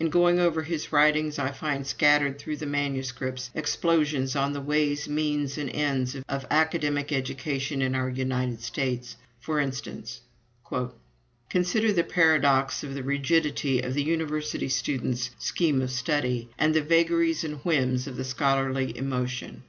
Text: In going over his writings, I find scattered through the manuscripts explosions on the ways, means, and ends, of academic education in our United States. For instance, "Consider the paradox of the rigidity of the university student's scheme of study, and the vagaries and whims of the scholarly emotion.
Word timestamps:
In 0.00 0.08
going 0.08 0.40
over 0.40 0.62
his 0.62 0.94
writings, 0.94 1.38
I 1.38 1.50
find 1.50 1.86
scattered 1.86 2.38
through 2.38 2.56
the 2.56 2.64
manuscripts 2.64 3.50
explosions 3.54 4.34
on 4.34 4.54
the 4.54 4.60
ways, 4.62 5.10
means, 5.10 5.58
and 5.58 5.68
ends, 5.68 6.16
of 6.26 6.46
academic 6.50 7.12
education 7.12 7.82
in 7.82 7.94
our 7.94 8.08
United 8.08 8.62
States. 8.62 9.16
For 9.40 9.60
instance, 9.60 10.22
"Consider 11.50 11.92
the 11.92 12.02
paradox 12.02 12.82
of 12.82 12.94
the 12.94 13.02
rigidity 13.02 13.82
of 13.82 13.92
the 13.92 14.02
university 14.02 14.70
student's 14.70 15.32
scheme 15.38 15.82
of 15.82 15.90
study, 15.90 16.48
and 16.58 16.72
the 16.72 16.80
vagaries 16.80 17.44
and 17.44 17.58
whims 17.58 18.06
of 18.06 18.16
the 18.16 18.24
scholarly 18.24 18.96
emotion. 18.96 19.64